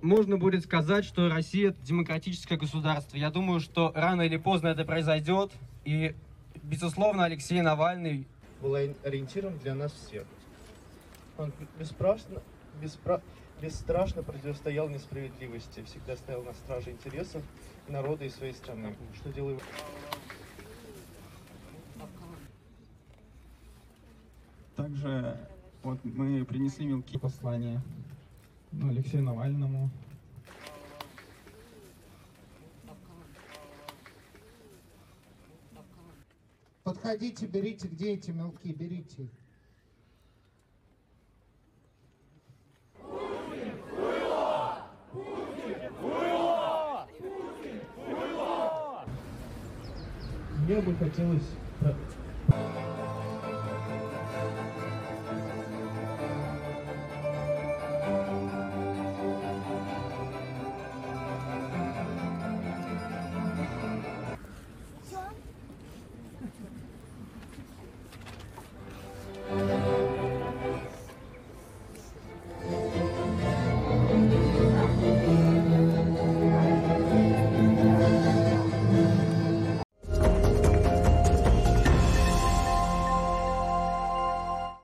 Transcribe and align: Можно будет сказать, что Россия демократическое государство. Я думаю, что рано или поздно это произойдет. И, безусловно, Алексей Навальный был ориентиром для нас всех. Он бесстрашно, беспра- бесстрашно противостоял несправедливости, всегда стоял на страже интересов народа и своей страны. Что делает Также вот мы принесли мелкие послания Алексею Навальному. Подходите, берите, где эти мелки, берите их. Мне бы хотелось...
Можно 0.00 0.38
будет 0.38 0.64
сказать, 0.64 1.04
что 1.04 1.28
Россия 1.28 1.74
демократическое 1.82 2.56
государство. 2.56 3.16
Я 3.16 3.30
думаю, 3.30 3.60
что 3.60 3.92
рано 3.94 4.22
или 4.22 4.36
поздно 4.36 4.68
это 4.68 4.84
произойдет. 4.84 5.52
И, 5.84 6.14
безусловно, 6.62 7.24
Алексей 7.24 7.60
Навальный 7.60 8.26
был 8.60 8.74
ориентиром 8.74 9.58
для 9.58 9.74
нас 9.74 9.92
всех. 9.92 10.24
Он 11.36 11.52
бесстрашно, 11.78 12.42
беспра- 12.80 13.22
бесстрашно 13.60 14.22
противостоял 14.22 14.88
несправедливости, 14.88 15.82
всегда 15.84 16.16
стоял 16.16 16.42
на 16.42 16.52
страже 16.54 16.90
интересов 16.90 17.42
народа 17.88 18.24
и 18.24 18.28
своей 18.28 18.54
страны. 18.54 18.94
Что 19.14 19.32
делает 19.32 19.62
Также 24.76 25.36
вот 25.82 25.98
мы 26.04 26.44
принесли 26.44 26.86
мелкие 26.86 27.18
послания 27.18 27.82
Алексею 28.72 29.24
Навальному. 29.24 29.90
Подходите, 36.84 37.46
берите, 37.46 37.88
где 37.88 38.12
эти 38.14 38.30
мелки, 38.30 38.72
берите 38.72 39.24
их. 39.24 39.30
Мне 50.64 50.80
бы 50.80 50.94
хотелось... 50.94 51.48